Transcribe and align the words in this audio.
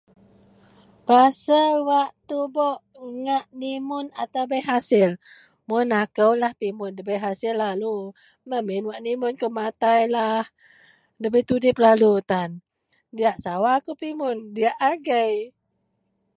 pasel 1.07 1.73
wak 1.89 2.09
tubuk 2.29 2.77
ngak 3.23 3.45
nimun 3.61 4.05
atau 4.23 4.43
bei 4.51 4.63
hasil, 4.69 5.09
mun 5.69 5.87
akoulah 6.03 6.51
pimun 6.59 6.91
dabei 6.97 7.23
hasil 7.25 7.53
lalu, 7.65 7.97
memin 8.49 8.83
wak 8.89 9.01
nimun 9.05 9.33
kou 9.41 9.51
matailah, 9.59 10.41
debei 11.21 11.47
tudip 11.49 11.75
lalu 11.85 12.13
tan, 12.31 12.49
diak 13.17 13.37
sawa 13.43 13.73
kou 13.85 13.95
pimun 14.01 14.37
diak 14.55 14.77
agei. 14.91 15.33